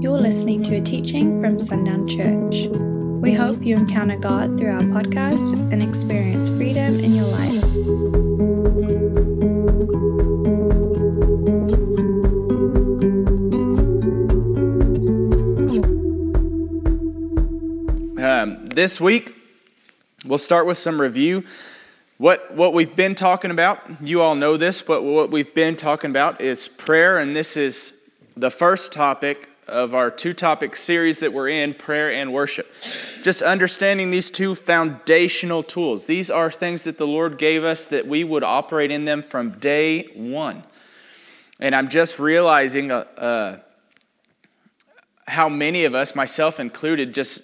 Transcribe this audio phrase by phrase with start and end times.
[0.00, 2.68] You're listening to a teaching from Sundown Church.
[3.20, 7.62] We hope you encounter God through our podcast and experience freedom in your life.
[18.24, 19.34] Um, this week,
[20.24, 21.44] we'll start with some review.
[22.16, 26.08] What, what we've been talking about, you all know this, but what we've been talking
[26.08, 27.92] about is prayer, and this is
[28.34, 32.70] the first topic of our two topic series that we're in prayer and worship.
[33.22, 36.06] Just understanding these two foundational tools.
[36.06, 39.52] These are things that the Lord gave us that we would operate in them from
[39.58, 40.64] day one.
[41.60, 43.58] And I'm just realizing uh, uh,
[45.26, 47.42] how many of us, myself included, just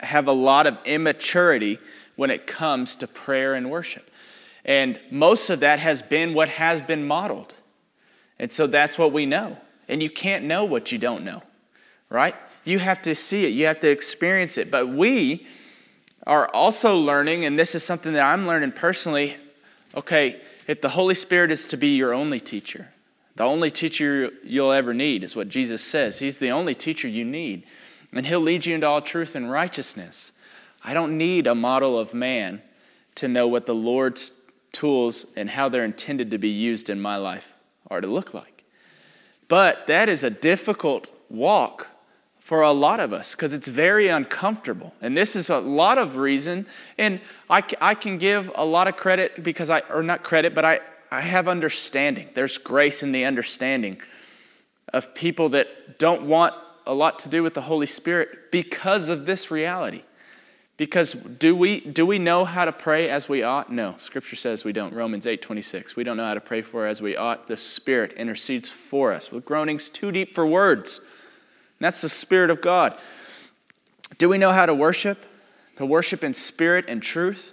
[0.00, 1.78] have a lot of immaturity
[2.16, 4.10] when it comes to prayer and worship.
[4.64, 7.54] And most of that has been what has been modeled.
[8.38, 9.56] And so that's what we know.
[9.88, 11.42] And you can't know what you don't know,
[12.10, 12.34] right?
[12.64, 14.70] You have to see it, you have to experience it.
[14.70, 15.46] But we
[16.26, 19.36] are also learning, and this is something that I'm learning personally
[19.94, 22.86] okay, if the Holy Spirit is to be your only teacher,
[23.36, 26.18] the only teacher you'll ever need is what Jesus says.
[26.18, 27.64] He's the only teacher you need
[28.12, 30.32] and he'll lead you into all truth and righteousness.
[30.82, 32.62] I don't need a model of man
[33.16, 34.32] to know what the Lord's
[34.72, 37.54] tools and how they're intended to be used in my life
[37.90, 38.64] are to look like.
[39.48, 41.88] But that is a difficult walk
[42.46, 44.94] for a lot of us because it's very uncomfortable.
[45.00, 46.64] And this is a lot of reason.
[46.96, 50.64] And I, I can give a lot of credit because I, or not credit, but
[50.64, 50.78] I,
[51.10, 52.28] I have understanding.
[52.34, 54.00] There's grace in the understanding
[54.92, 56.54] of people that don't want
[56.86, 60.04] a lot to do with the Holy Spirit because of this reality.
[60.76, 63.72] Because do we, do we know how to pray as we ought?
[63.72, 63.96] No.
[63.96, 64.94] Scripture says we don't.
[64.94, 65.96] Romans 8 26.
[65.96, 67.48] We don't know how to pray for as we ought.
[67.48, 71.00] The Spirit intercedes for us with groanings too deep for words.
[71.78, 72.98] That's the Spirit of God.
[74.18, 75.24] Do we know how to worship?
[75.76, 77.52] To worship in spirit and truth?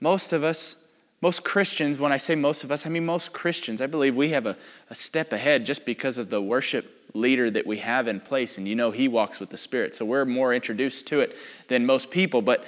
[0.00, 0.76] Most of us,
[1.20, 4.30] most Christians, when I say most of us, I mean most Christians, I believe we
[4.30, 4.56] have a,
[4.90, 8.66] a step ahead just because of the worship leader that we have in place, and
[8.66, 9.94] you know he walks with the Spirit.
[9.94, 11.36] So we're more introduced to it
[11.68, 12.42] than most people.
[12.42, 12.64] But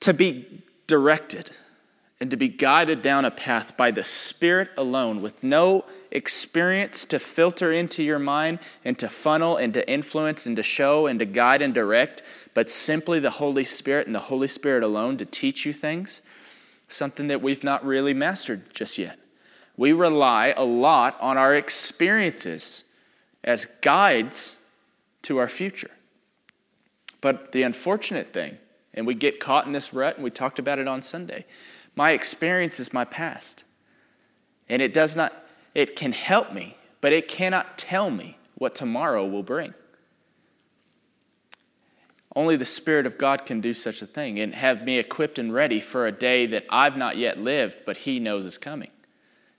[0.00, 1.50] to be directed
[2.20, 5.84] and to be guided down a path by the Spirit alone with no
[6.16, 11.06] experience to filter into your mind and to funnel and to influence and to show
[11.06, 12.22] and to guide and direct,
[12.54, 16.22] but simply the Holy Spirit and the Holy Spirit alone to teach you things,
[16.88, 19.18] something that we've not really mastered just yet.
[19.76, 22.84] We rely a lot on our experiences
[23.44, 24.56] as guides
[25.22, 25.90] to our future.
[27.20, 28.56] But the unfortunate thing,
[28.94, 31.44] and we get caught in this rut, and we talked about it on Sunday,
[31.94, 33.64] my experience is my past.
[34.68, 35.45] And it does not,
[35.76, 39.74] it can help me, but it cannot tell me what tomorrow will bring.
[42.34, 45.52] Only the Spirit of God can do such a thing and have me equipped and
[45.52, 48.88] ready for a day that I've not yet lived, but He knows is coming.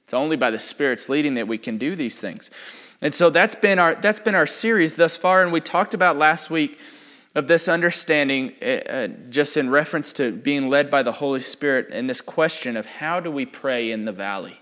[0.06, 2.50] It's only by the Spirit's leading that we can do these things.
[3.00, 6.17] And so that's been our that's been our series thus far and we talked about
[6.17, 6.79] last week
[7.35, 11.89] of this understanding uh, uh, just in reference to being led by the Holy Spirit
[11.91, 14.59] and this question of how do we pray in the valley?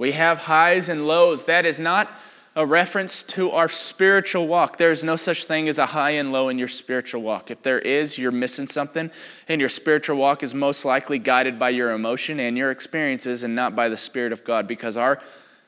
[0.00, 1.44] We have highs and lows.
[1.44, 2.10] That is not
[2.56, 4.78] a reference to our spiritual walk.
[4.78, 7.50] There is no such thing as a high and low in your spiritual walk.
[7.50, 9.10] If there is, you're missing something,
[9.46, 13.54] and your spiritual walk is most likely guided by your emotion and your experiences and
[13.54, 15.20] not by the Spirit of God because our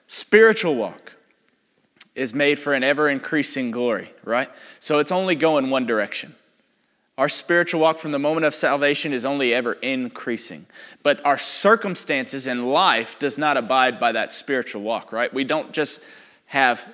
[0.06, 1.12] spiritual walk
[2.14, 4.48] is made for an ever increasing glory, right?
[4.78, 6.34] So it's only going one direction.
[7.18, 10.66] Our spiritual walk from the moment of salvation is only ever increasing.
[11.02, 15.32] But our circumstances in life does not abide by that spiritual walk, right?
[15.32, 16.00] We don't just
[16.46, 16.86] have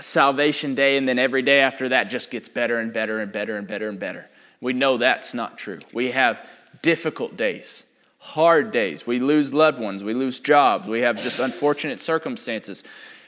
[0.00, 3.56] salvation day and then every day after that just gets better and better and better
[3.56, 4.26] and better and better.
[4.60, 5.78] We know that's not true.
[5.92, 6.46] We have
[6.82, 7.84] difficult days,
[8.18, 9.06] hard days.
[9.06, 12.82] We lose loved ones, we lose jobs, we have just unfortunate circumstances.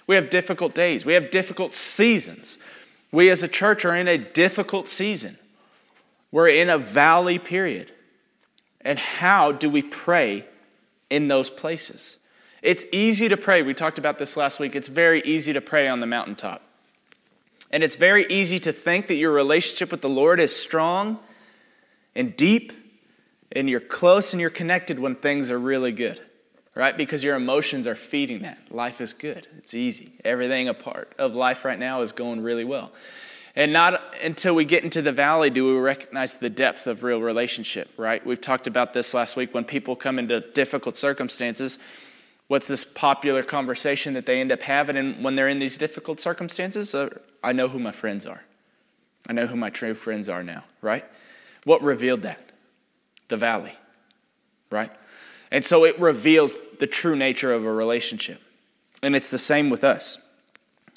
[0.07, 1.05] We have difficult days.
[1.05, 2.59] We have difficult seasons.
[3.13, 5.37] We as a church are in a difficult season.
[6.37, 7.91] We're in a valley period.
[8.83, 10.45] And how do we pray
[11.09, 12.19] in those places?
[12.61, 13.63] It's easy to pray.
[13.63, 14.77] We talked about this last week.
[14.77, 16.61] It's very easy to pray on the mountaintop.
[17.71, 21.19] And it's very easy to think that your relationship with the Lord is strong
[22.15, 22.75] and deep,
[23.51, 26.21] and you're close and you're connected when things are really good
[26.75, 26.95] right?
[26.95, 28.59] Because your emotions are feeding that.
[28.71, 30.13] Life is good, it's easy.
[30.23, 32.93] Everything a part of life right now is going really well.
[33.57, 37.21] And not until we get into the valley do we recognize the depth of real
[37.23, 38.25] relationship, right?
[38.25, 41.79] We've talked about this last week when people come into difficult circumstances.
[42.49, 46.21] What's this popular conversation that they end up having and when they're in these difficult
[46.21, 46.95] circumstances?
[46.95, 47.09] Uh,
[47.43, 48.43] I know who my friends are.
[49.27, 51.05] I know who my true friends are now, right?
[51.65, 52.53] What revealed that?
[53.29, 53.73] The valley,
[54.71, 54.93] right?
[55.51, 58.41] And so it reveals the true nature of a relationship.
[59.03, 60.19] And it's the same with us.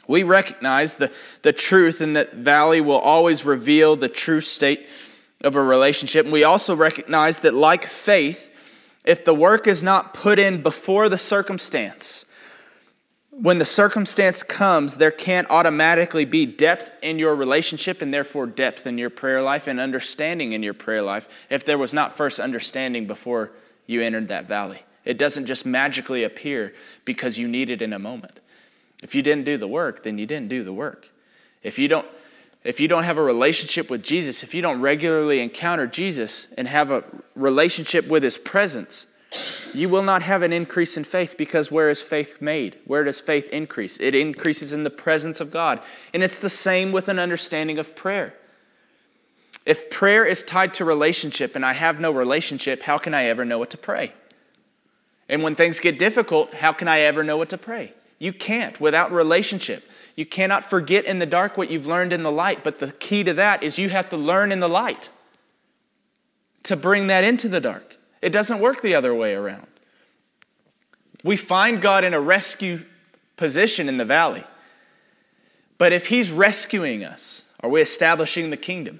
[0.09, 1.11] We recognize the,
[1.44, 4.88] the truth, and that valley will always reveal the true state
[5.44, 6.25] of a relationship.
[6.25, 8.50] And we also recognize that, like faith,
[9.06, 12.25] if the work is not put in before the circumstance,
[13.29, 18.88] when the circumstance comes, there can't automatically be depth in your relationship and therefore depth
[18.88, 22.39] in your prayer life and understanding in your prayer life if there was not first
[22.39, 23.51] understanding before
[23.85, 24.81] you entered that valley.
[25.06, 26.73] It doesn't just magically appear
[27.06, 28.39] because you need it in a moment.
[29.01, 31.09] If you didn't do the work, then you didn't do the work.
[31.63, 32.07] If you don't
[32.63, 36.67] if you don't have a relationship with Jesus, if you don't regularly encounter Jesus and
[36.67, 37.05] have a
[37.35, 39.07] relationship with his presence,
[39.73, 42.77] you will not have an increase in faith because where is faith made?
[42.85, 43.97] Where does faith increase?
[43.99, 45.81] It increases in the presence of God.
[46.13, 48.33] And it's the same with an understanding of prayer.
[49.65, 53.45] If prayer is tied to relationship and I have no relationship, how can I ever
[53.45, 54.13] know what to pray?
[55.29, 57.93] And when things get difficult, how can I ever know what to pray?
[58.19, 59.89] You can't without relationship.
[60.16, 63.24] You cannot forget in the dark what you've learned in the light, but the key
[63.24, 65.10] to that is you have to learn in the light
[66.63, 67.95] to bring that into the dark.
[68.21, 69.68] It doesn't work the other way around.
[71.24, 72.83] We find God in a rescue
[73.38, 74.44] position in the valley.
[75.77, 79.00] But if He's rescuing us, are we establishing the kingdom?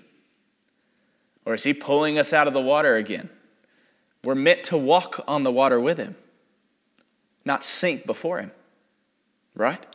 [1.46, 3.30] Or is He pulling us out of the water again?
[4.24, 6.16] We're meant to walk on the water with Him,
[7.44, 8.52] not sink before Him,
[9.60, 9.86] right?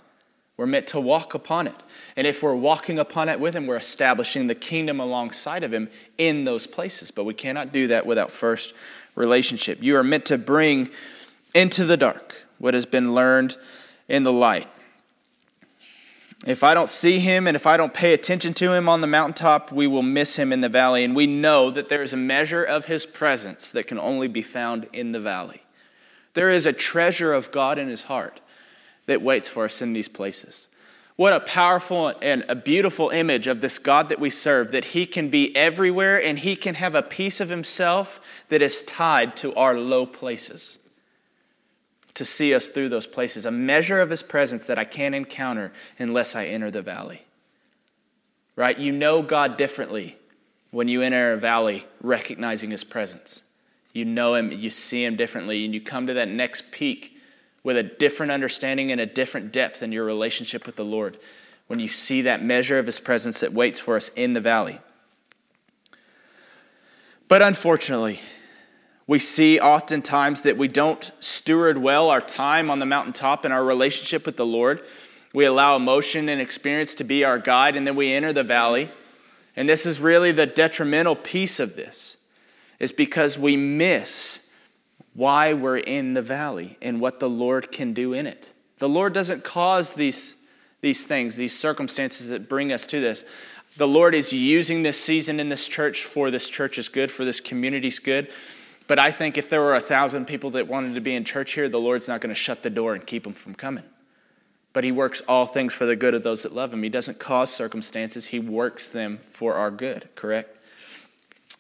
[0.57, 1.75] We're meant to walk upon it.
[2.15, 5.89] And if we're walking upon it with Him, we're establishing the kingdom alongside of Him
[6.17, 7.11] in those places.
[7.11, 8.75] But we cannot do that without first
[9.17, 9.83] relationship.
[9.83, 10.91] You are meant to bring
[11.55, 13.57] into the dark what has been learned
[14.09, 14.69] in the light.
[16.47, 19.07] If I don't see him and if I don't pay attention to him on the
[19.07, 21.05] mountaintop, we will miss him in the valley.
[21.05, 24.43] And we know that there is a measure of his presence that can only be
[24.43, 25.63] found in the valley.
[26.35, 28.41] There is a treasure of God in his heart
[29.07, 30.69] that waits for us in these places.
[31.17, 35.07] What a powerful and a beautiful image of this God that we serve, that He
[35.07, 39.55] can be everywhere and He can have a piece of Himself that is tied to
[39.55, 40.79] our low places
[42.15, 45.73] to see us through those places, a measure of His presence that I can't encounter
[45.99, 47.23] unless I enter the valley.
[48.57, 48.79] Right?
[48.79, 50.17] You know God differently
[50.71, 53.43] when you enter a valley recognizing His presence.
[53.93, 57.14] You know Him, you see Him differently, and you come to that next peak
[57.65, 61.19] with a different understanding and a different depth in your relationship with the Lord
[61.67, 64.79] when you see that measure of His presence that waits for us in the valley.
[67.27, 68.21] But unfortunately,
[69.07, 73.65] we see oftentimes that we don't steward well our time on the mountaintop and our
[73.65, 74.83] relationship with the Lord.
[75.33, 78.91] We allow emotion and experience to be our guide, and then we enter the valley.
[79.57, 82.17] And this is really the detrimental piece of this,
[82.79, 84.41] is because we miss
[85.15, 88.53] why we're in the valley and what the Lord can do in it.
[88.79, 90.35] The Lord doesn't cause these,
[90.81, 93.25] these things, these circumstances that bring us to this.
[93.77, 97.41] The Lord is using this season in this church for this church's good, for this
[97.41, 98.31] community's good.
[98.87, 101.53] But I think if there were a thousand people that wanted to be in church
[101.53, 103.85] here, the Lord's not going to shut the door and keep them from coming.
[104.73, 106.83] But He works all things for the good of those that love Him.
[106.83, 110.59] He doesn't cause circumstances, He works them for our good, correct?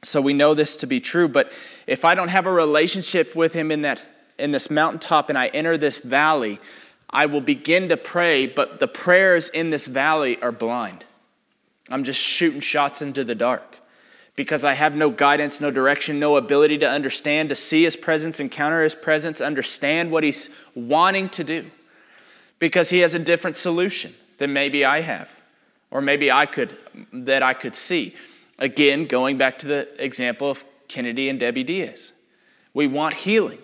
[0.05, 1.53] So we know this to be true, but
[1.87, 4.09] if I don't have a relationship with him in that
[4.39, 6.61] in this mountaintop and I enter this valley,
[7.09, 11.05] I will begin to pray, but the prayers in this valley are blind.
[11.89, 13.79] I'm just shooting shots into the dark
[14.37, 18.41] because I have no guidance, no direction, no ability to understand, to see his presence,
[18.41, 21.71] encounter his presence, understand what he's wanting to do.
[22.59, 25.31] Because he has a different solution than maybe I have
[25.91, 26.77] or maybe I could
[27.13, 28.15] that I could see.
[28.59, 32.13] Again, going back to the example of Kennedy and Debbie Diaz.
[32.73, 33.59] We want healing.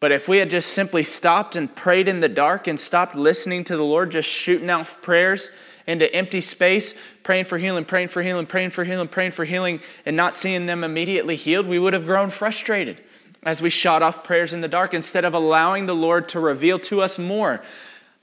[0.00, 3.64] But if we had just simply stopped and prayed in the dark and stopped listening
[3.64, 5.50] to the Lord, just shooting out prayers
[5.86, 9.80] into empty space, praying for healing, praying for healing, praying for healing, praying for healing,
[10.06, 13.02] and not seeing them immediately healed, we would have grown frustrated
[13.42, 16.78] as we shot off prayers in the dark instead of allowing the Lord to reveal
[16.80, 17.62] to us more.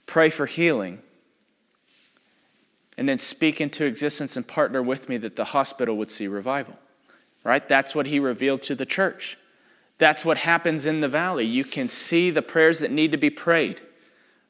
[0.05, 1.01] Pray for healing
[2.97, 6.75] and then speak into existence and partner with me that the hospital would see revival.
[7.43, 7.67] Right?
[7.67, 9.37] That's what he revealed to the church.
[9.99, 11.45] That's what happens in the valley.
[11.45, 13.81] You can see the prayers that need to be prayed.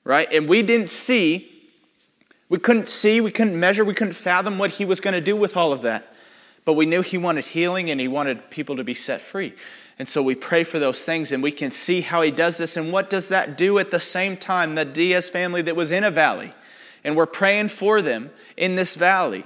[0.04, 0.32] Right?
[0.32, 1.51] And we didn't see,
[2.50, 5.36] we couldn't see, we couldn't measure, we couldn't fathom what he was going to do
[5.36, 6.13] with all of that.
[6.63, 9.54] But we knew he wanted healing and he wanted people to be set free.
[10.00, 12.77] And so we pray for those things and we can see how he does this.
[12.77, 14.75] And what does that do at the same time?
[14.75, 16.54] The Diaz family that was in a valley.
[17.04, 19.46] And we're praying for them in this valley.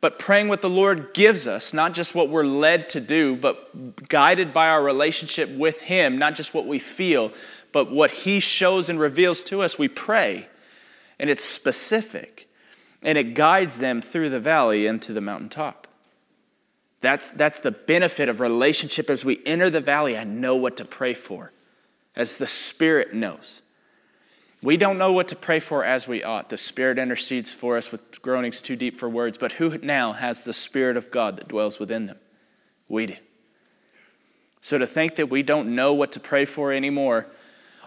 [0.00, 4.08] But praying what the Lord gives us, not just what we're led to do, but
[4.08, 7.32] guided by our relationship with Him, not just what we feel,
[7.72, 10.46] but what He shows and reveals to us, we pray.
[11.18, 12.48] And it's specific.
[13.02, 15.88] And it guides them through the valley into the mountaintop.
[17.00, 19.10] That's, that's the benefit of relationship.
[19.10, 21.52] As we enter the valley, I know what to pray for,
[22.16, 23.62] as the Spirit knows.
[24.60, 26.48] We don't know what to pray for as we ought.
[26.48, 30.42] The Spirit intercedes for us with groanings too deep for words, but who now has
[30.42, 32.18] the Spirit of God that dwells within them?
[32.88, 33.16] We do.
[34.60, 37.26] So to think that we don't know what to pray for anymore,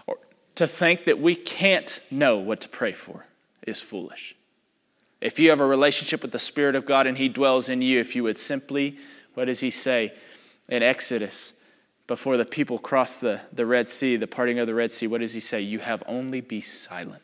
[0.06, 0.16] or
[0.54, 3.26] to think that we can't know what to pray for,
[3.66, 4.34] is foolish.
[5.20, 8.00] If you have a relationship with the Spirit of God and He dwells in you,
[8.00, 8.98] if you would simply,
[9.34, 10.14] what does He say
[10.68, 11.52] in Exodus?
[12.06, 15.20] Before the people cross the, the Red Sea, the parting of the Red Sea, what
[15.20, 15.60] does He say?
[15.60, 17.22] You have only be silent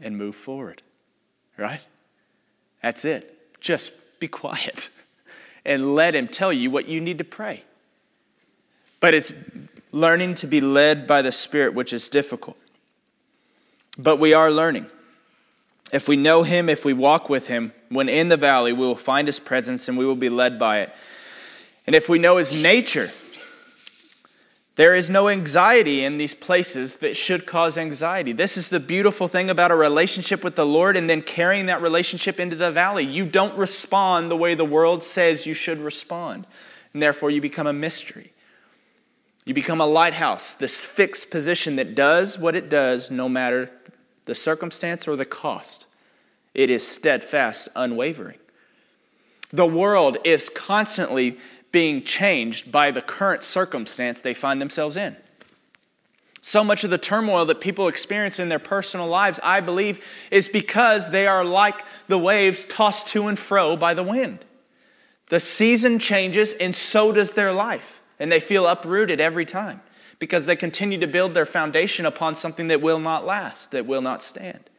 [0.00, 0.82] and move forward,
[1.56, 1.86] right?
[2.82, 3.60] That's it.
[3.60, 4.88] Just be quiet
[5.64, 7.62] and let Him tell you what you need to pray.
[9.00, 9.32] But it's
[9.92, 12.56] learning to be led by the Spirit, which is difficult.
[13.98, 14.86] But we are learning.
[15.92, 18.96] If we know Him, if we walk with Him, when in the valley, we will
[18.96, 20.92] find His presence and we will be led by it.
[21.86, 23.10] And if we know His nature,
[24.76, 28.32] there is no anxiety in these places that should cause anxiety.
[28.32, 31.80] This is the beautiful thing about a relationship with the Lord and then carrying that
[31.80, 33.04] relationship into the valley.
[33.04, 36.46] You don't respond the way the world says you should respond,
[36.92, 38.32] and therefore you become a mystery.
[39.44, 43.70] You become a lighthouse, this fixed position that does what it does no matter
[44.24, 45.86] the circumstance or the cost.
[46.54, 48.38] It is steadfast, unwavering.
[49.52, 51.38] The world is constantly
[51.74, 55.16] being changed by the current circumstance they find themselves in.
[56.40, 60.00] So much of the turmoil that people experience in their personal lives, I believe,
[60.30, 64.44] is because they are like the waves tossed to and fro by the wind.
[65.30, 69.80] The season changes, and so does their life, and they feel uprooted every time
[70.20, 74.02] because they continue to build their foundation upon something that will not last, that will
[74.02, 74.70] not stand.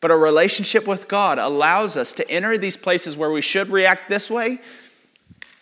[0.00, 4.08] But a relationship with God allows us to enter these places where we should react
[4.08, 4.58] this way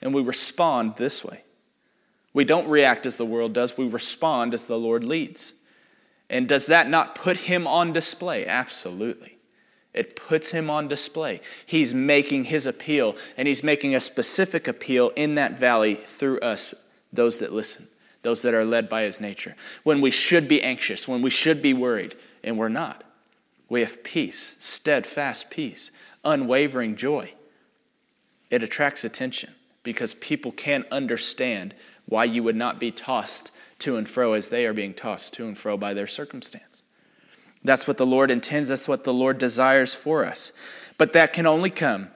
[0.03, 1.43] and we respond this way.
[2.35, 5.55] We don't react as the world does, we respond as the Lord leads.
[6.29, 8.47] And does that not put him on display?
[8.47, 9.39] Absolutely.
[9.93, 11.43] It puts him on display.
[11.67, 16.75] He's making his appeal, and he's making a specific appeal in that valley through us,
[17.13, 17.89] those that listen
[18.23, 19.55] those that are led by his nature.
[19.83, 23.05] When we should be anxious, when we should be worried, and we're not.
[23.69, 25.91] We have peace, steadfast peace,
[26.25, 27.33] unwavering joy.
[28.51, 31.75] It attracts attention because people can't understand
[32.07, 35.47] why you would not be tossed to and fro as they are being tossed to
[35.47, 36.83] and fro by their circumstance.
[37.65, 40.53] That's what the Lord intends, that's what the Lord desires for us.
[40.99, 42.09] But that can only come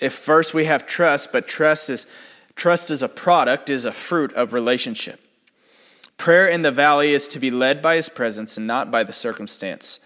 [0.00, 2.06] if first we have trust, but trust is
[2.60, 5.18] Trust is a product, is a fruit of relationship.
[6.18, 9.14] Prayer in the valley is to be led by his presence and not by the
[9.14, 9.98] circumstance,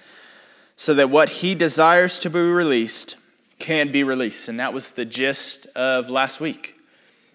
[0.76, 3.16] so that what he desires to be released
[3.58, 4.48] can be released.
[4.48, 6.74] And that was the gist of last week.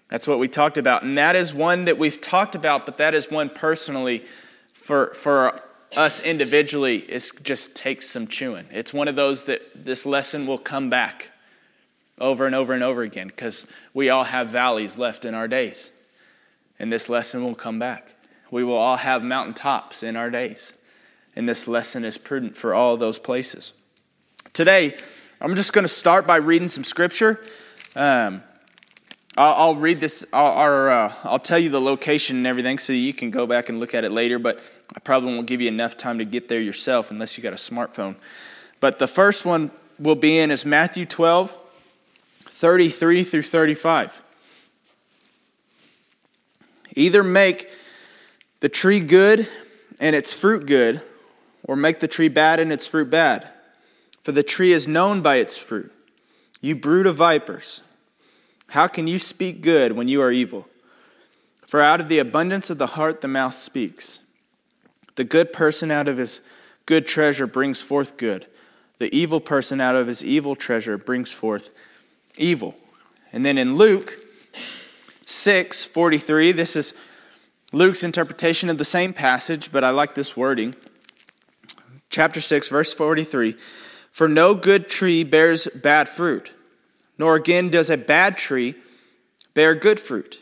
[0.08, 1.02] That's what we talked about.
[1.02, 4.24] And that is one that we've talked about, but that is one personally
[4.72, 5.62] for, for
[5.96, 8.66] us individually, it just takes some chewing.
[8.70, 11.28] It's one of those that this lesson will come back
[12.18, 15.90] over and over and over again because we all have valleys left in our days.
[16.78, 18.14] And this lesson will come back.
[18.50, 20.74] We will all have mountaintops in our days.
[21.36, 23.72] And this lesson is prudent for all those places.
[24.52, 24.96] Today,
[25.42, 27.40] I'm just going to start by reading some scripture.
[27.96, 28.42] Um,
[29.38, 33.14] I'll, I'll, read this, I'll, uh, I'll tell you the location and everything so you
[33.14, 34.60] can go back and look at it later, but
[34.94, 37.56] I probably won't give you enough time to get there yourself unless you got a
[37.56, 38.16] smartphone.
[38.80, 41.58] But the first one we'll be in is Matthew 12,
[42.44, 44.22] 33 through 35.
[46.96, 47.70] Either make
[48.60, 49.48] the tree good
[50.00, 51.00] and its fruit good,
[51.64, 53.48] or make the tree bad and its fruit bad.
[54.30, 55.92] For the tree is known by its fruit.
[56.60, 57.82] You brood of vipers,
[58.68, 60.68] how can you speak good when you are evil?
[61.66, 64.20] For out of the abundance of the heart the mouth speaks.
[65.16, 66.42] The good person out of his
[66.86, 68.46] good treasure brings forth good.
[68.98, 71.72] The evil person out of his evil treasure brings forth
[72.36, 72.76] evil.
[73.32, 74.16] And then in Luke
[75.26, 76.94] 6 43, this is
[77.72, 80.76] Luke's interpretation of the same passage, but I like this wording.
[82.10, 83.56] Chapter 6, verse 43
[84.10, 86.50] For no good tree bears bad fruit,
[87.18, 88.74] nor again does a bad tree
[89.54, 90.40] Bear good fruit,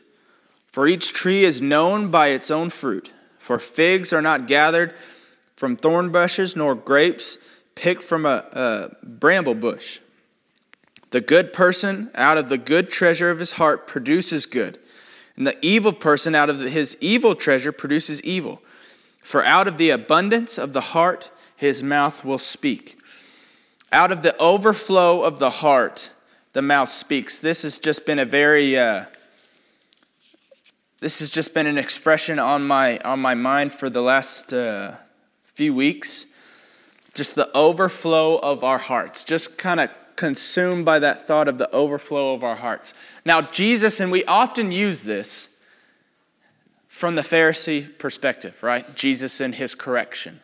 [0.67, 3.13] for each tree is known by its own fruit.
[3.39, 4.95] For figs are not gathered
[5.57, 7.39] from thorn bushes, nor grapes
[7.75, 10.01] picked from a, a bramble bush.
[11.11, 14.79] The good person out of the good treasure of his heart produces good,
[15.37, 18.61] and the evil person out of his evil treasure produces evil.
[19.23, 22.98] For out of the abundance of the heart his mouth will speak.
[23.90, 26.11] Out of the overflow of the heart
[26.52, 27.40] the mouth speaks.
[27.40, 29.04] This has just been a very uh,
[31.00, 34.95] this has just been an expression on my on my mind for the last uh,
[35.45, 36.26] few weeks.
[37.14, 39.25] Just the overflow of our hearts.
[39.25, 42.92] Just kind of consumed by that thought of the overflow of our hearts.
[43.25, 45.49] Now, Jesus, and we often use this
[46.88, 48.97] from the Pharisee perspective, right?
[48.97, 50.40] Jesus and his correction.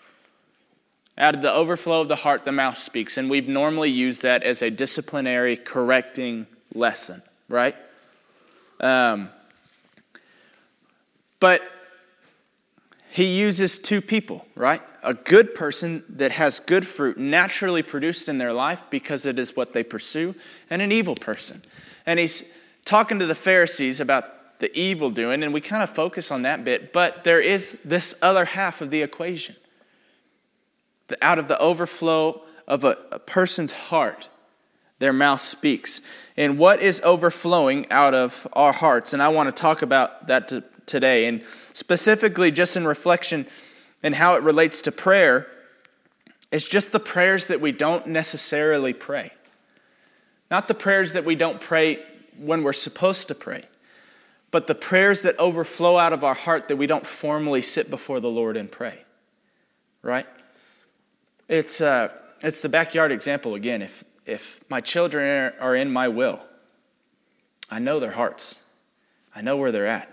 [1.17, 3.19] Out of the overflow of the heart, the mouth speaks.
[3.19, 7.77] And we've normally used that as a disciplinary, correcting lesson, right?
[8.81, 9.29] Um,
[11.39, 11.63] but
[13.11, 14.83] he uses two people, right?
[15.05, 19.55] A good person that has good fruit naturally produced in their life because it is
[19.55, 20.35] what they pursue,
[20.69, 21.63] and an evil person.
[22.07, 22.51] And he's
[22.85, 26.65] talking to the Pharisees about the evil doing, and we kind of focus on that
[26.65, 29.55] bit, but there is this other half of the equation.
[31.21, 34.29] Out of the overflow of a, a person's heart,
[34.99, 36.01] their mouth speaks.
[36.37, 39.13] And what is overflowing out of our hearts?
[39.13, 41.27] And I want to talk about that to, today.
[41.27, 41.43] And
[41.73, 43.47] specifically, just in reflection
[44.03, 45.47] and how it relates to prayer,
[46.51, 49.33] it's just the prayers that we don't necessarily pray.
[50.51, 52.03] Not the prayers that we don't pray
[52.39, 53.65] when we're supposed to pray,
[54.51, 58.21] but the prayers that overflow out of our heart that we don't formally sit before
[58.21, 58.99] the Lord and pray.
[60.03, 60.27] Right?
[61.49, 62.09] It's, uh,
[62.43, 63.83] it's the backyard example again.
[63.83, 66.41] If, if my children are in my will,
[67.71, 68.61] I know their hearts,
[69.35, 70.11] I know where they're at.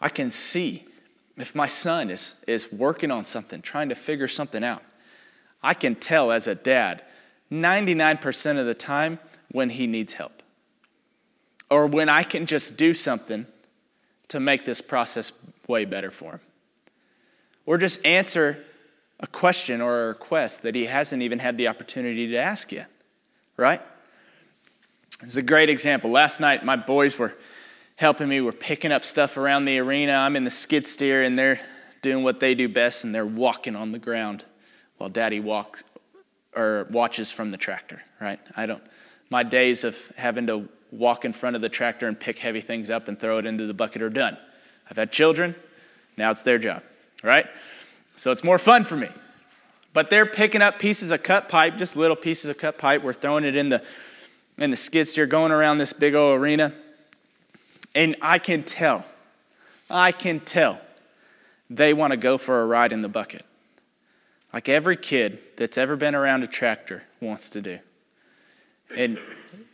[0.00, 0.86] I can see
[1.36, 4.82] if my son is, is working on something, trying to figure something out.
[5.62, 7.02] I can tell as a dad
[7.50, 9.18] 99% of the time
[9.50, 10.42] when he needs help.
[11.70, 13.46] Or when I can just do something
[14.28, 15.32] to make this process
[15.66, 16.40] way better for him.
[17.66, 18.64] Or just answer
[19.20, 22.90] a question or a request that he hasn't even had the opportunity to ask yet,
[23.56, 23.82] right?
[25.22, 26.10] It's a great example.
[26.10, 27.34] Last night, my boys were
[27.96, 28.40] helping me.
[28.40, 30.12] We're picking up stuff around the arena.
[30.12, 31.60] I'm in the skid steer, and they're
[32.00, 34.44] doing what they do best, and they're walking on the ground
[34.98, 35.82] while Daddy walks
[36.54, 38.00] or watches from the tractor.
[38.20, 38.38] Right?
[38.56, 38.82] I don't.
[39.30, 42.88] My days of having to walk in front of the tractor and pick heavy things
[42.88, 44.38] up and throw it into the bucket are done.
[44.88, 45.54] I've had children.
[46.16, 46.82] Now it's their job.
[47.24, 47.46] Right?
[48.18, 49.08] So it's more fun for me.
[49.92, 53.02] But they're picking up pieces of cut pipe, just little pieces of cut pipe.
[53.02, 53.82] We're throwing it in the
[54.58, 56.74] in the skid steer, going around this big old arena.
[57.94, 59.04] And I can tell,
[59.88, 60.80] I can tell
[61.70, 63.44] they want to go for a ride in the bucket.
[64.52, 67.78] Like every kid that's ever been around a tractor wants to do.
[68.96, 69.18] And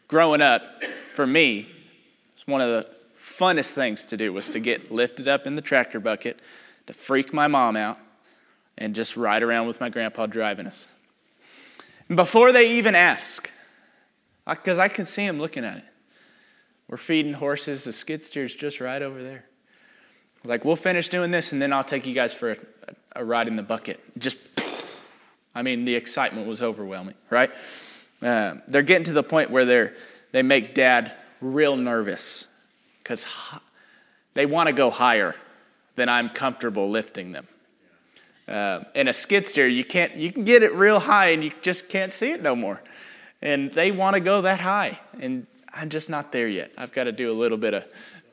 [0.08, 0.82] growing up,
[1.14, 1.68] for me,
[2.36, 5.62] it's one of the funnest things to do was to get lifted up in the
[5.62, 6.40] tractor bucket,
[6.86, 7.98] to freak my mom out,
[8.78, 10.88] and just ride around with my grandpa driving us.
[12.08, 13.50] And before they even ask,
[14.46, 15.84] because I can see them looking at it,
[16.88, 17.84] we're feeding horses.
[17.84, 19.44] The skid steer's just right over there.
[19.46, 22.56] I was like, we'll finish doing this, and then I'll take you guys for a,
[23.16, 24.00] a ride in the bucket.
[24.18, 24.36] Just,
[25.54, 27.50] I mean, the excitement was overwhelming, right?
[28.20, 29.94] Uh, they're getting to the point where they're,
[30.32, 32.46] they make dad real nervous
[32.98, 33.26] because
[34.34, 35.34] they want to go higher
[35.96, 37.46] than I'm comfortable lifting them.
[38.46, 41.50] Uh, in a skid steer, you can't you can get it real high and you
[41.62, 42.80] just can't see it no more.
[43.40, 46.70] And they want to go that high, and I'm just not there yet.
[46.76, 47.84] I've got to do a little bit of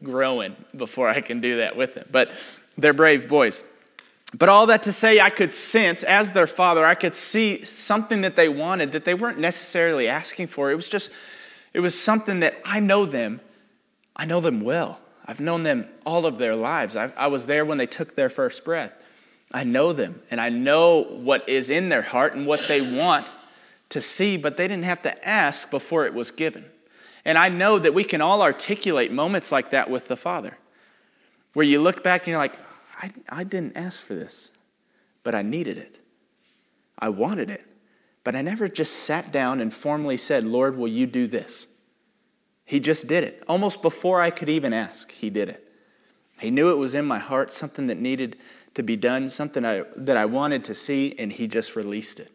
[0.03, 2.07] growing before I can do that with them.
[2.11, 2.31] But
[2.77, 3.63] they're brave boys.
[4.37, 8.21] But all that to say, I could sense, as their father, I could see something
[8.21, 10.71] that they wanted that they weren't necessarily asking for.
[10.71, 11.09] It was just,
[11.73, 13.41] it was something that I know them.
[14.15, 14.99] I know them well.
[15.25, 16.95] I've known them all of their lives.
[16.95, 18.93] I, I was there when they took their first breath.
[19.53, 23.31] I know them, and I know what is in their heart and what they want
[23.89, 26.65] to see, but they didn't have to ask before it was given.
[27.25, 30.57] And I know that we can all articulate moments like that with the Father,
[31.53, 32.57] where you look back and you're like,
[32.97, 34.51] I, I didn't ask for this,
[35.23, 35.99] but I needed it.
[36.97, 37.65] I wanted it,
[38.23, 41.67] but I never just sat down and formally said, Lord, will you do this?
[42.63, 43.43] He just did it.
[43.49, 45.67] Almost before I could even ask, He did it.
[46.39, 48.37] He knew it was in my heart, something that needed
[48.75, 52.31] to be done, something I, that I wanted to see, and He just released it.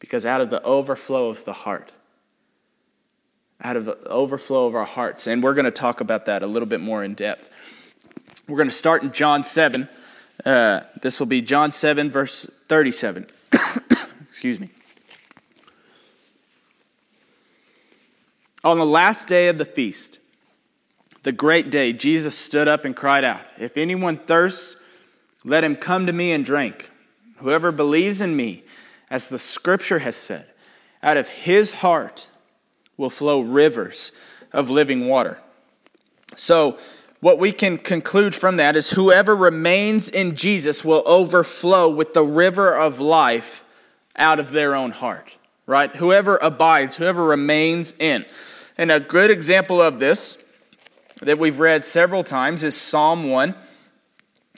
[0.00, 1.92] Because out of the overflow of the heart,
[3.60, 5.26] out of the overflow of our hearts.
[5.26, 7.50] And we're going to talk about that a little bit more in depth.
[8.48, 9.88] We're going to start in John 7.
[10.44, 13.26] Uh, this will be John 7, verse 37.
[14.28, 14.70] Excuse me.
[18.64, 20.18] On the last day of the feast,
[21.22, 24.76] the great day, Jesus stood up and cried out, If anyone thirsts,
[25.48, 26.90] let him come to me and drink.
[27.38, 28.64] Whoever believes in me,
[29.10, 30.46] as the scripture has said,
[31.02, 32.30] out of his heart
[32.96, 34.12] will flow rivers
[34.52, 35.38] of living water.
[36.36, 36.78] So,
[37.20, 42.22] what we can conclude from that is whoever remains in Jesus will overflow with the
[42.22, 43.64] river of life
[44.14, 45.90] out of their own heart, right?
[45.94, 48.24] Whoever abides, whoever remains in.
[48.76, 50.38] And a good example of this
[51.22, 53.52] that we've read several times is Psalm 1,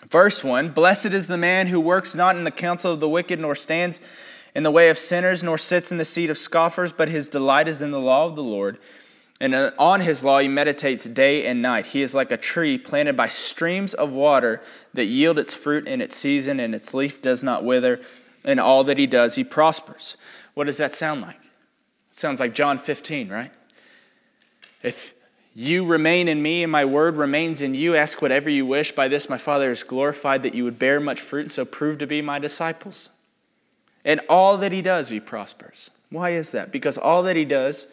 [0.09, 3.41] verse 1 Blessed is the man who works not in the counsel of the wicked,
[3.41, 4.01] nor stands
[4.55, 7.69] in the way of sinners, nor sits in the seat of scoffers, but his delight
[7.69, 8.79] is in the law of the Lord.
[9.41, 11.87] And uh, on his law he meditates day and night.
[11.87, 14.61] He is like a tree planted by streams of water
[14.95, 18.01] that yield its fruit in its season, and its leaf does not wither.
[18.45, 20.17] In all that he does, he prospers.
[20.55, 21.37] What does that sound like?
[21.37, 23.53] It sounds like John 15, right?
[24.83, 25.15] If
[25.69, 28.93] you remain in me and my word remains in you, ask whatever you wish.
[28.93, 32.07] By this my Father is glorified that you would bear much fruit, so prove to
[32.07, 33.11] be my disciples.
[34.05, 35.91] And all that he does, he prospers.
[36.09, 36.73] Why is that?
[36.73, 37.87] Because all that he does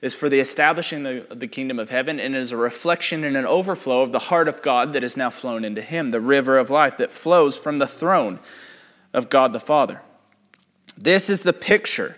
[0.00, 3.44] is for the establishing of the kingdom of heaven and is a reflection and an
[3.44, 6.70] overflow of the heart of God that has now flown into him, the river of
[6.70, 8.40] life that flows from the throne
[9.12, 10.00] of God the Father.
[10.96, 12.16] This is the picture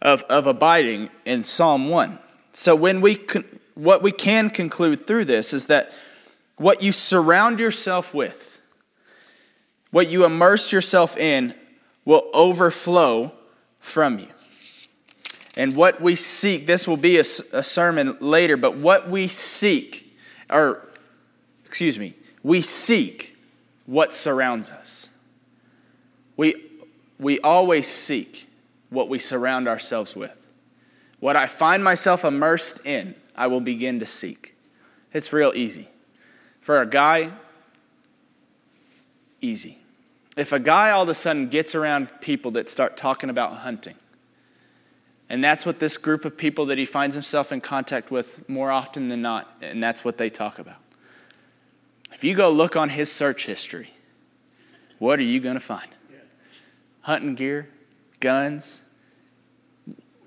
[0.00, 2.18] of, of abiding in Psalm 1.
[2.52, 3.44] So when we con-
[3.80, 5.90] what we can conclude through this is that
[6.56, 8.60] what you surround yourself with,
[9.90, 11.54] what you immerse yourself in,
[12.04, 13.32] will overflow
[13.78, 14.28] from you.
[15.56, 20.14] And what we seek, this will be a, a sermon later, but what we seek,
[20.50, 20.86] or
[21.64, 23.34] excuse me, we seek
[23.86, 25.08] what surrounds us.
[26.36, 26.54] We,
[27.18, 28.46] we always seek
[28.90, 30.36] what we surround ourselves with.
[31.18, 34.54] What I find myself immersed in, I will begin to seek.
[35.14, 35.88] It's real easy.
[36.60, 37.30] For a guy,
[39.40, 39.78] easy.
[40.36, 43.94] If a guy all of a sudden gets around people that start talking about hunting,
[45.30, 48.70] and that's what this group of people that he finds himself in contact with more
[48.70, 50.76] often than not, and that's what they talk about.
[52.12, 53.90] If you go look on his search history,
[54.98, 55.88] what are you going to find?
[57.00, 57.70] Hunting gear,
[58.20, 58.82] guns.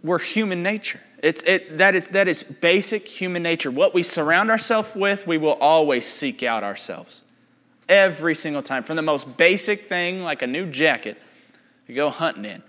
[0.02, 1.00] We're human nature.
[1.24, 3.72] It, that, is, that is basic human nature.
[3.72, 7.22] What we surround ourselves with, we will always seek out ourselves.
[7.88, 8.84] Every single time.
[8.84, 11.18] From the most basic thing, like a new jacket,
[11.88, 12.62] to go hunting in,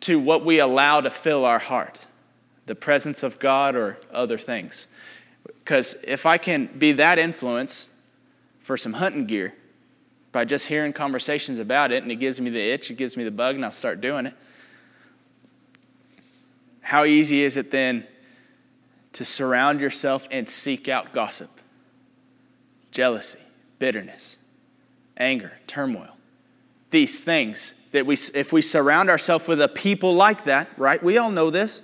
[0.00, 2.06] to what we allow to fill our heart
[2.64, 4.88] the presence of God or other things.
[5.44, 7.90] Because if I can be that influence
[8.60, 9.54] for some hunting gear
[10.32, 13.22] by just hearing conversations about it and it gives me the itch, it gives me
[13.22, 14.34] the bug, and I'll start doing it.
[16.86, 18.06] How easy is it then
[19.14, 21.50] to surround yourself and seek out gossip,
[22.92, 23.40] jealousy,
[23.80, 24.38] bitterness,
[25.16, 26.16] anger, turmoil.
[26.90, 31.02] These things that we, if we surround ourselves with a people like that, right?
[31.02, 31.82] We all know this.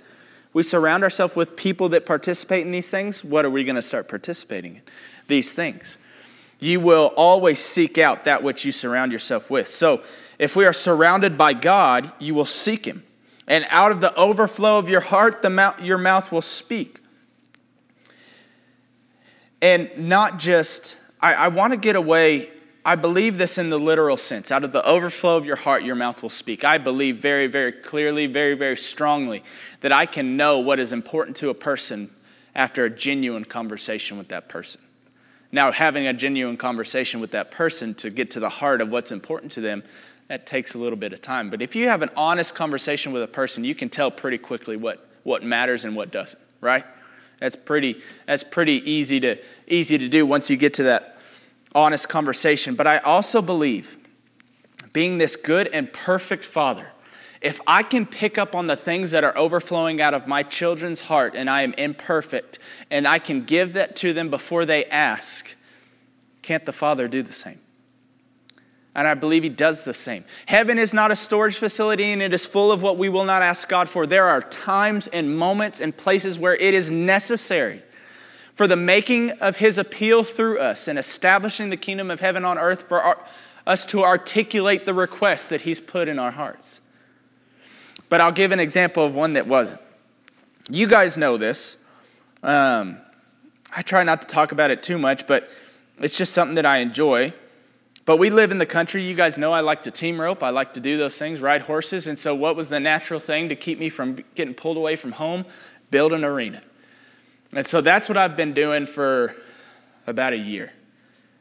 [0.53, 3.25] We surround ourselves with people that participate in these things.
[3.25, 4.81] What are we going to start participating in?
[5.27, 5.97] These things.
[6.61, 9.67] You will always seek out that which you surround yourself with.
[9.67, 10.03] So,
[10.39, 13.03] if we are surrounded by God, you will seek Him.
[13.47, 16.99] And out of the overflow of your heart, the mouth, your mouth will speak.
[19.61, 22.51] And not just I, I want to get away.
[22.85, 24.51] I believe this in the literal sense.
[24.51, 26.65] Out of the overflow of your heart, your mouth will speak.
[26.65, 29.41] I believe very, very clearly, very, very strongly
[29.79, 32.11] that I can know what is important to a person
[32.55, 34.81] after a genuine conversation with that person.
[35.53, 39.13] Now, having a genuine conversation with that person to get to the heart of what's
[39.13, 39.81] important to them,
[40.27, 41.49] that takes a little bit of time.
[41.49, 44.77] But if you have an honest conversation with a person, you can tell pretty quickly
[44.77, 46.85] what, what matters and what doesn't, right?
[47.39, 51.17] That's pretty, that's pretty easy, to, easy to do once you get to that
[51.75, 52.75] honest conversation.
[52.75, 53.97] But I also believe,
[54.93, 56.87] being this good and perfect father,
[57.41, 61.01] if I can pick up on the things that are overflowing out of my children's
[61.01, 62.59] heart and I am imperfect
[62.89, 65.53] and I can give that to them before they ask,
[66.41, 67.59] can't the Father do the same?
[68.95, 70.23] And I believe He does the same.
[70.45, 73.41] Heaven is not a storage facility and it is full of what we will not
[73.41, 74.05] ask God for.
[74.05, 77.81] There are times and moments and places where it is necessary
[78.55, 82.59] for the making of his appeal through us and establishing the kingdom of heaven on
[82.59, 83.17] earth for our,
[83.65, 86.79] us to articulate the requests that he's put in our hearts.
[88.09, 89.81] But I'll give an example of one that wasn't.
[90.69, 91.77] You guys know this,
[92.43, 92.97] Um,
[93.75, 95.49] I try not to talk about it too much, but
[95.97, 97.33] it's just something that I enjoy.
[98.05, 99.03] But we live in the country.
[99.03, 100.43] You guys know I like to team rope.
[100.43, 102.07] I like to do those things, ride horses.
[102.07, 105.13] And so, what was the natural thing to keep me from getting pulled away from
[105.13, 105.45] home?
[105.89, 106.61] Build an arena.
[107.53, 109.35] And so, that's what I've been doing for
[110.05, 110.73] about a year,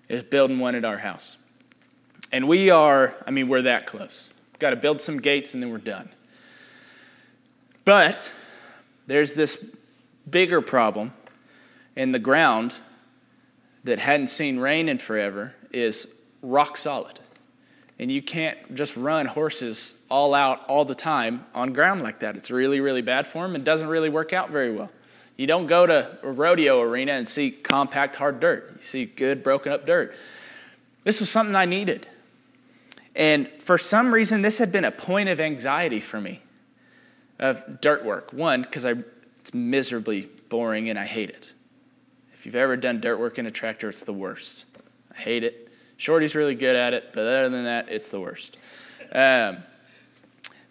[0.08, 1.36] is building one at our house.
[2.30, 4.32] And we are, I mean, we're that close.
[4.60, 6.08] Got to build some gates and then we're done.
[7.84, 8.32] But
[9.08, 9.64] there's this
[10.30, 11.12] bigger problem
[11.96, 12.78] in the ground
[13.84, 16.06] that hadn't seen rain in forever is
[16.42, 17.18] rock solid.
[17.98, 22.36] And you can't just run horses all out all the time on ground like that.
[22.36, 24.90] It's really, really bad for them and doesn't really work out very well.
[25.36, 28.74] You don't go to a rodeo arena and see compact, hard dirt.
[28.76, 30.14] You see good, broken up dirt.
[31.04, 32.06] This was something I needed.
[33.14, 36.40] And for some reason, this had been a point of anxiety for me
[37.38, 38.32] of dirt work.
[38.32, 41.52] One, because it's miserably boring and I hate it.
[42.34, 44.66] If you've ever done dirt work in a tractor, it's the worst.
[45.12, 45.71] I hate it.
[46.02, 48.56] Shorty's really good at it, but other than that, it's the worst.
[49.12, 49.58] Um,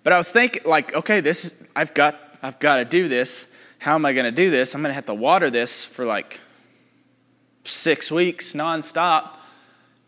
[0.03, 3.47] but I was thinking, like, okay, this is, I've got, I've got to do this.
[3.79, 4.75] How am I going to do this?
[4.75, 6.41] I'm going to have to water this for like
[7.63, 9.29] six weeks nonstop,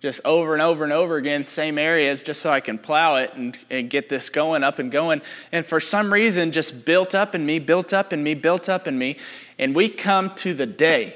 [0.02, 3.34] just over and over and over again, same areas, just so I can plow it
[3.34, 5.22] and, and get this going up and going.
[5.54, 8.90] And for some reason, just built up in me, built up in me, built up
[8.90, 9.16] in me.
[9.58, 11.16] And we come to the day,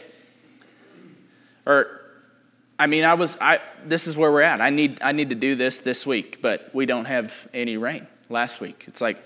[1.66, 1.98] or
[2.80, 4.62] I mean, I was, I, this is where we're at.
[4.62, 8.06] I need, I need to do this this week, but we don't have any rain
[8.30, 8.86] last week.
[8.88, 9.18] It's like,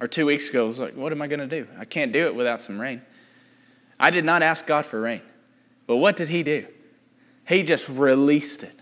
[0.00, 1.68] or two weeks ago, I was like, what am I going to do?
[1.78, 3.02] I can't do it without some rain.
[3.98, 5.22] I did not ask God for rain.
[5.86, 6.66] But what did He do?
[7.46, 8.78] He just released it.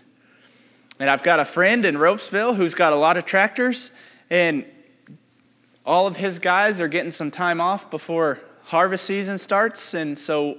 [0.99, 3.91] And I've got a friend in Ropesville who's got a lot of tractors,
[4.29, 4.65] and
[5.85, 9.93] all of his guys are getting some time off before harvest season starts.
[9.93, 10.57] And so,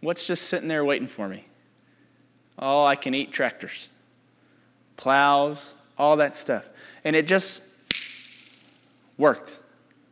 [0.00, 1.44] what's just sitting there waiting for me?
[2.58, 3.88] All I can eat tractors,
[4.96, 6.68] plows, all that stuff.
[7.04, 7.62] And it just
[9.18, 9.58] worked,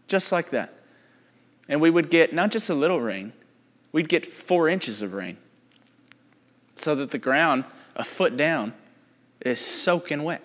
[0.08, 0.74] just like that.
[1.68, 3.32] And we would get not just a little rain,
[3.92, 5.36] we'd get four inches of rain.
[6.74, 8.72] So that the ground, a foot down,
[9.40, 10.42] is soaking wet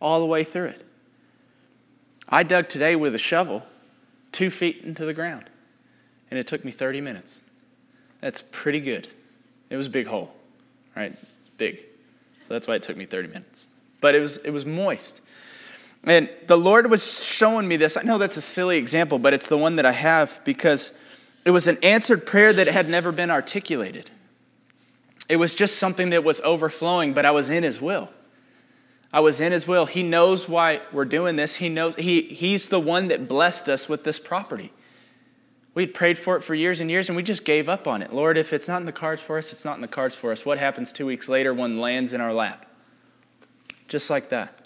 [0.00, 0.84] all the way through it.
[2.28, 3.62] I dug today with a shovel
[4.32, 5.44] two feet into the ground,
[6.30, 7.40] and it took me 30 minutes.
[8.20, 9.08] That's pretty good.
[9.70, 10.32] It was a big hole
[10.96, 11.12] right?
[11.12, 11.24] It's
[11.58, 11.78] big.
[12.40, 13.68] So that's why it took me 30 minutes.
[14.00, 15.20] But it was, it was moist.
[16.04, 17.96] And the Lord was showing me this.
[17.96, 20.92] I know that's a silly example, but it's the one that I have because
[21.44, 24.10] it was an answered prayer that had never been articulated.
[25.28, 28.08] It was just something that was overflowing, but I was in His will.
[29.12, 29.86] I was in His will.
[29.86, 31.56] He knows why we're doing this.
[31.56, 34.72] He knows he, He's the one that blessed us with this property.
[35.76, 38.10] We'd prayed for it for years and years and we just gave up on it.
[38.10, 40.32] Lord, if it's not in the cards for us, it's not in the cards for
[40.32, 40.42] us.
[40.42, 42.64] What happens two weeks later One lands in our lap?
[43.86, 44.58] Just like that.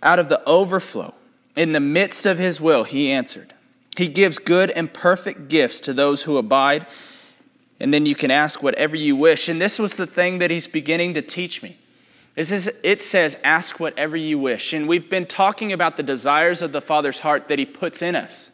[0.00, 1.12] Out of the overflow,
[1.56, 3.52] in the midst of his will, he answered.
[3.96, 6.86] He gives good and perfect gifts to those who abide,
[7.80, 9.48] and then you can ask whatever you wish.
[9.48, 11.76] And this was the thing that he's beginning to teach me.
[12.36, 14.72] It says, ask whatever you wish.
[14.72, 18.14] And we've been talking about the desires of the Father's heart that he puts in
[18.14, 18.52] us.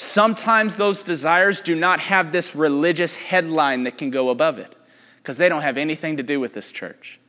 [0.00, 4.74] Sometimes those desires do not have this religious headline that can go above it
[5.18, 7.20] because they don't have anything to do with this church,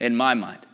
[0.00, 0.66] in my mind.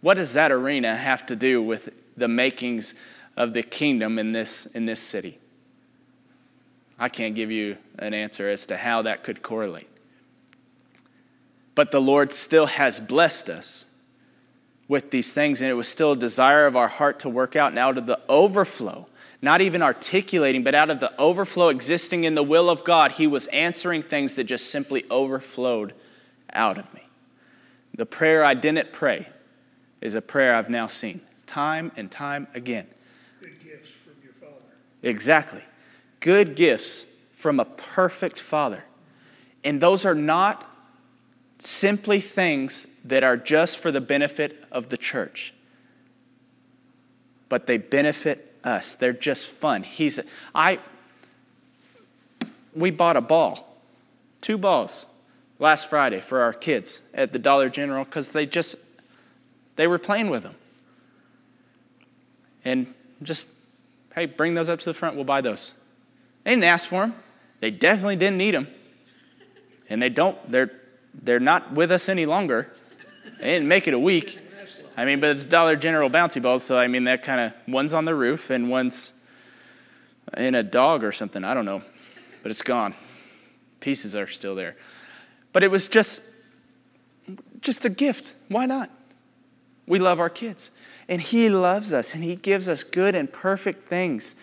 [0.00, 2.94] What does that arena have to do with the makings
[3.36, 5.38] of the kingdom in this, in this city?
[6.98, 9.88] I can't give you an answer as to how that could correlate.
[11.74, 13.84] But the Lord still has blessed us
[14.88, 17.68] with these things, and it was still a desire of our heart to work out.
[17.68, 19.06] And out of the overflow
[19.42, 23.26] not even articulating, but out of the overflow existing in the will of God, he
[23.26, 25.94] was answering things that just simply overflowed
[26.52, 27.02] out of me.
[27.94, 29.28] The prayer I didn't pray
[30.00, 32.86] is a prayer I've now seen time and time again.
[33.40, 34.66] Good gifts from your Father.
[35.02, 35.62] Exactly.
[36.20, 38.84] Good gifts from a perfect Father.
[39.64, 40.66] And those are not
[41.58, 45.52] simply things that are just for the benefit of the church,
[47.48, 48.94] but they benefit us.
[48.94, 49.82] They're just fun.
[49.82, 50.20] He's
[50.54, 50.78] I
[52.74, 53.76] we bought a ball,
[54.40, 55.06] two balls
[55.58, 58.76] last Friday for our kids at the Dollar General cuz they just
[59.76, 60.54] they were playing with them.
[62.64, 62.92] And
[63.22, 63.46] just
[64.14, 65.74] hey, bring those up to the front, we'll buy those.
[66.44, 67.14] They didn't ask for them.
[67.60, 68.68] They definitely didn't need them.
[69.88, 70.70] And they don't they're
[71.14, 72.72] they're not with us any longer.
[73.38, 74.38] They didn't make it a week.
[75.00, 77.94] I mean, but it's Dollar General bouncy balls, so I mean, that kind of one's
[77.94, 79.14] on the roof and one's
[80.36, 81.42] in a dog or something.
[81.42, 81.82] I don't know.
[82.42, 82.94] but it's gone.
[83.80, 84.76] Pieces are still there.
[85.54, 86.20] But it was just
[87.62, 88.34] just a gift.
[88.48, 88.90] Why not?
[89.86, 90.70] We love our kids.
[91.08, 94.34] And he loves us and he gives us good and perfect things.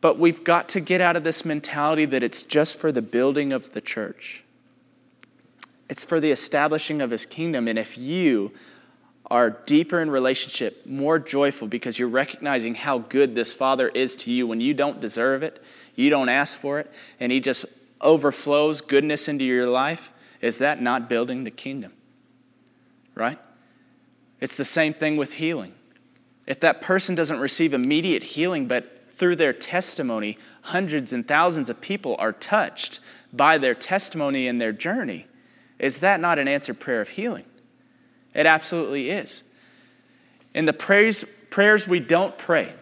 [0.00, 3.52] But we've got to get out of this mentality that it's just for the building
[3.52, 4.42] of the church.
[5.90, 7.68] It's for the establishing of his kingdom.
[7.68, 8.52] And if you
[9.30, 14.30] are deeper in relationship, more joyful because you're recognizing how good this Father is to
[14.30, 15.62] you when you don't deserve it,
[15.96, 17.64] you don't ask for it, and He just
[18.00, 21.92] overflows goodness into your life, is that not building the kingdom?
[23.14, 23.38] Right?
[24.40, 25.72] It's the same thing with healing.
[26.46, 31.80] If that person doesn't receive immediate healing, but through their testimony, hundreds and thousands of
[31.80, 33.00] people are touched
[33.32, 35.26] by their testimony and their journey,
[35.78, 37.44] is that not an answered prayer of healing?
[38.36, 39.42] It absolutely is.
[40.54, 42.72] And the prayers, prayers we don't pray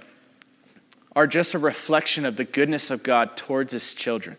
[1.14, 4.36] are just a reflection of the goodness of God towards his children.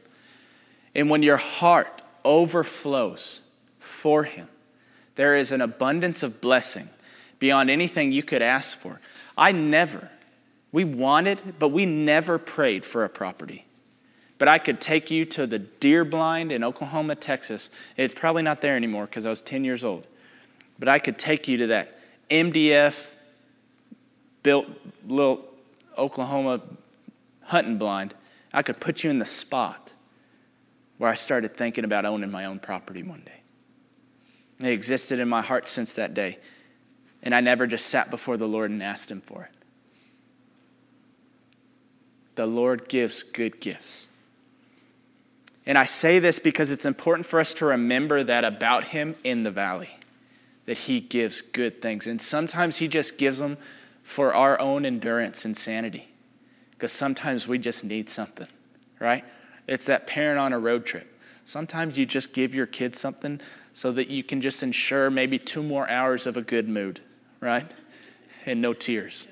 [0.93, 3.39] And when your heart overflows
[3.79, 4.49] for him,
[5.15, 6.89] there is an abundance of blessing
[7.39, 8.99] beyond anything you could ask for.
[9.37, 10.09] I never,
[10.73, 13.65] we wanted, but we never prayed for a property.
[14.37, 17.69] But I could take you to the deer blind in Oklahoma, Texas.
[17.95, 20.09] It's probably not there anymore because I was 10 years old.
[20.77, 23.11] But I could take you to that MDF
[24.43, 24.67] built
[25.07, 25.45] little
[25.97, 26.61] Oklahoma
[27.41, 28.13] hunting blind.
[28.53, 29.93] I could put you in the spot
[30.97, 34.67] where I started thinking about owning my own property one day.
[34.67, 36.39] It existed in my heart since that day.
[37.23, 39.51] And I never just sat before the Lord and asked Him for it.
[42.35, 44.07] The Lord gives good gifts.
[45.65, 49.43] And I say this because it's important for us to remember that about Him in
[49.43, 49.89] the valley
[50.65, 52.07] that He gives good things.
[52.07, 53.57] And sometimes He just gives them
[54.03, 56.09] for our own endurance and sanity.
[56.71, 58.47] Because sometimes we just need something,
[58.99, 59.23] right?
[59.67, 61.11] It's that parent on a road trip.
[61.45, 63.39] Sometimes you just give your kids something
[63.73, 66.99] so that you can just ensure maybe two more hours of a good mood,
[67.39, 67.69] right?
[68.45, 69.27] And no tears.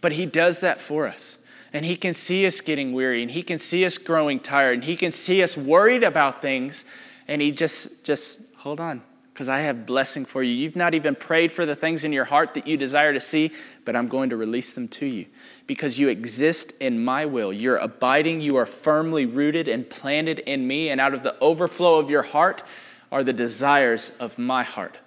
[0.00, 1.38] But He does that for us.
[1.72, 4.84] And He can see us getting weary, and He can see us growing tired, and
[4.84, 6.84] He can see us worried about things.
[7.28, 9.02] And He just, just, hold on,
[9.40, 10.52] because I have blessing for you.
[10.52, 13.52] You've not even prayed for the things in your heart that you desire to see,
[13.86, 15.24] but I'm going to release them to you
[15.66, 17.50] because you exist in my will.
[17.50, 21.98] You're abiding, you are firmly rooted and planted in me, and out of the overflow
[21.98, 22.64] of your heart
[23.10, 24.98] are the desires of my heart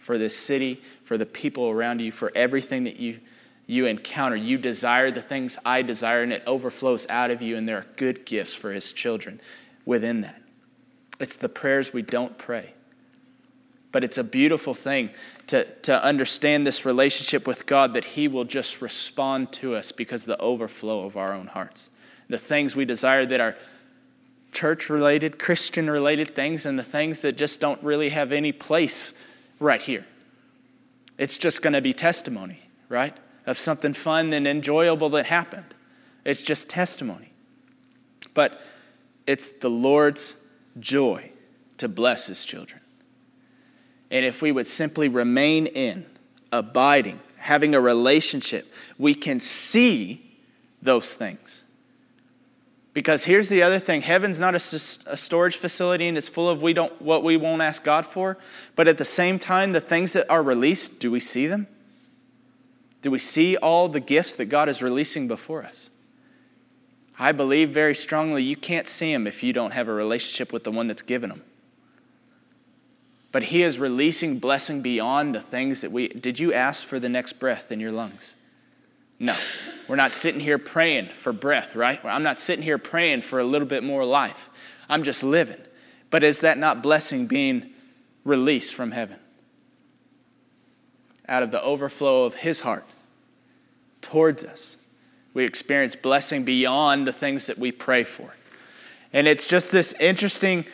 [0.00, 3.20] for this city, for the people around you, for everything that you
[3.68, 4.34] you encounter.
[4.34, 7.86] You desire the things I desire, and it overflows out of you, and there are
[7.94, 9.40] good gifts for his children
[9.84, 10.42] within that.
[11.20, 12.72] It's the prayers we don't pray.
[13.90, 15.10] But it's a beautiful thing
[15.46, 20.24] to, to understand this relationship with God that He will just respond to us because
[20.24, 21.90] the overflow of our own hearts.
[22.28, 23.56] The things we desire that are
[24.52, 29.14] church related, Christian related things, and the things that just don't really have any place
[29.58, 30.04] right here.
[31.16, 33.16] It's just going to be testimony, right?
[33.46, 35.74] Of something fun and enjoyable that happened.
[36.24, 37.32] It's just testimony.
[38.34, 38.60] But
[39.26, 40.36] it's the Lord's
[40.78, 41.30] joy
[41.78, 42.77] to bless His children.
[44.10, 46.06] And if we would simply remain in,
[46.52, 50.24] abiding, having a relationship, we can see
[50.82, 51.62] those things.
[52.94, 54.56] Because here's the other thing heaven's not a,
[55.06, 58.38] a, storage facility and it's full of we don't, what we won't ask God for.
[58.74, 61.68] But at the same time, the things that are released, do we see them?
[63.02, 65.90] Do we see all the gifts that God is releasing before us?
[67.18, 70.64] I believe very strongly you can't see them if you don't have a relationship with
[70.64, 71.42] the one that's given them.
[73.30, 76.08] But He is releasing blessing beyond the things that we.
[76.08, 78.34] Did you ask for the next breath in your lungs?
[79.18, 79.36] No.
[79.88, 82.02] We're not sitting here praying for breath, right?
[82.04, 84.48] I'm not sitting here praying for a little bit more life.
[84.88, 85.60] I'm just living.
[86.10, 87.70] But is that not blessing being
[88.24, 89.18] released from heaven?
[91.28, 92.86] Out of the overflow of His heart
[94.00, 94.76] towards us,
[95.34, 98.32] we experience blessing beyond the things that we pray for.
[99.12, 100.64] And it's just this interesting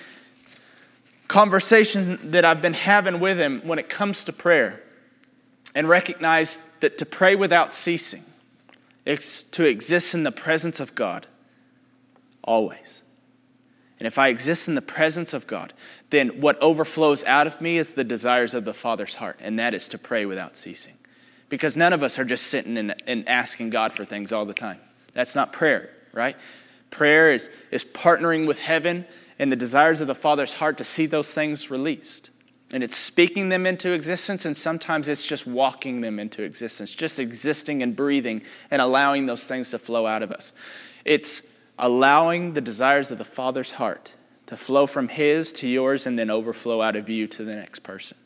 [1.35, 4.81] conversations that I've been having with him when it comes to prayer
[5.75, 8.23] and recognize that to pray without ceasing
[9.05, 11.27] is to exist in the presence of God
[12.45, 13.03] always.
[13.99, 15.73] And if I exist in the presence of God,
[16.11, 19.75] then what overflows out of me is the desires of the Father's heart, and that
[19.75, 20.95] is to pray without ceasing.
[21.49, 24.55] Because none of us are just sitting and, and asking God for things all the
[24.55, 24.79] time.
[25.15, 26.37] That's not prayer, right?
[26.91, 29.05] Prayer is, is partnering with heaven
[29.39, 32.31] and the desires of the Father's heart to see those things released.
[32.71, 37.21] And it's speaking them into existence, and sometimes it's just walking them into existence, just
[37.21, 40.53] existing and breathing and allowing those things to flow out of us.
[41.05, 41.43] It's
[41.79, 44.15] allowing the desires of the Father's heart
[44.47, 47.81] to flow from His to yours and then overflow out of you to the next
[47.81, 48.17] person.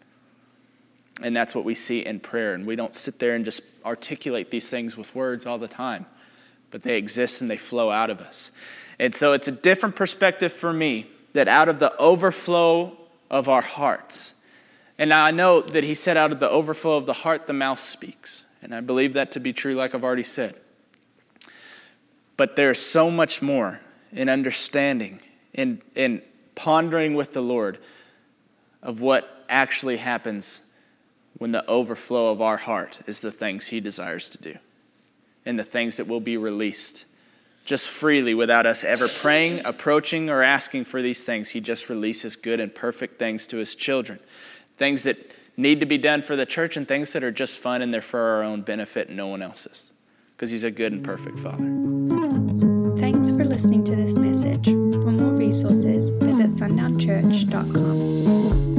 [1.23, 2.55] And that's what we see in prayer.
[2.55, 6.07] And we don't sit there and just articulate these things with words all the time,
[6.71, 8.51] but they exist and they flow out of us.
[8.99, 12.97] And so it's a different perspective for me that out of the overflow
[13.31, 14.35] of our hearts,
[14.99, 17.53] and now I know that he said, out of the overflow of the heart, the
[17.53, 18.45] mouth speaks.
[18.63, 20.57] And I believe that to be true, like I've already said.
[22.37, 23.81] But there's so much more
[24.13, 25.21] in understanding,
[25.55, 26.23] in, in
[26.57, 27.79] pondering with the Lord
[28.83, 30.61] of what actually happens
[31.39, 34.59] when the overflow of our heart is the things He desires to do
[35.45, 37.05] and the things that will be released
[37.69, 41.51] just freely without us ever praying, approaching, or asking for these things.
[41.51, 44.19] He just releases good and perfect things to His children.
[44.79, 45.19] Things that
[45.59, 48.01] need to be done for the church and things that are just fun and they're
[48.01, 49.91] for our own benefit and no one else's.
[50.35, 51.59] Because He's a good and perfect Father.
[52.99, 54.65] Thanks for listening to this message.
[54.65, 58.78] For more resources, visit sundownchurch.com.